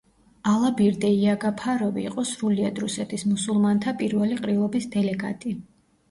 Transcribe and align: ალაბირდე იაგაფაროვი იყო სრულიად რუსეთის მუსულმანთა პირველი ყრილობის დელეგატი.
ალაბირდე 0.51 1.09
იაგაფაროვი 1.17 2.05
იყო 2.11 2.23
სრულიად 2.29 2.81
რუსეთის 2.83 3.25
მუსულმანთა 3.33 3.93
პირველი 3.99 4.39
ყრილობის 4.39 4.89
დელეგატი. 4.97 5.53